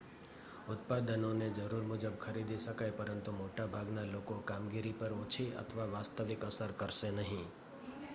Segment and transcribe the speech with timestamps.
[0.67, 6.41] ઉત્પાદનો ને જરૂર મુજબ ખરીદી શકાય, પરંતુ મોટા ભાગના લોકોકામગીરી પર ઓછી અથવા કોઈ વાસ્તવિક
[6.45, 7.47] અસર કરશે નહીં